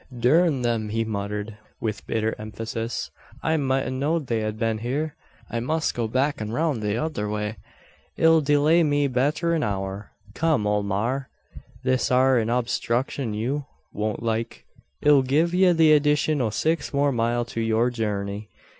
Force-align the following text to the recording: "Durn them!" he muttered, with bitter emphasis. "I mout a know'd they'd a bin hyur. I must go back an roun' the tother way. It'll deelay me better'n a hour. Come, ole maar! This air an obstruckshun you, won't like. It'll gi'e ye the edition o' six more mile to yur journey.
"Durn 0.19 0.63
them!" 0.63 0.89
he 0.89 1.05
muttered, 1.05 1.57
with 1.79 2.07
bitter 2.07 2.33
emphasis. 2.39 3.11
"I 3.43 3.55
mout 3.57 3.85
a 3.85 3.91
know'd 3.91 4.25
they'd 4.25 4.41
a 4.45 4.51
bin 4.51 4.79
hyur. 4.79 5.13
I 5.47 5.59
must 5.59 5.93
go 5.93 6.07
back 6.07 6.41
an 6.41 6.51
roun' 6.51 6.79
the 6.79 6.95
tother 6.95 7.29
way. 7.29 7.57
It'll 8.17 8.41
deelay 8.41 8.81
me 8.83 9.07
better'n 9.07 9.61
a 9.61 9.67
hour. 9.67 10.11
Come, 10.33 10.65
ole 10.65 10.81
maar! 10.81 11.29
This 11.83 12.09
air 12.09 12.39
an 12.39 12.47
obstruckshun 12.49 13.35
you, 13.35 13.67
won't 13.93 14.23
like. 14.23 14.65
It'll 15.03 15.21
gi'e 15.21 15.53
ye 15.55 15.71
the 15.71 15.93
edition 15.93 16.41
o' 16.41 16.49
six 16.49 16.91
more 16.95 17.11
mile 17.11 17.45
to 17.45 17.61
yur 17.61 17.91
journey. 17.91 18.49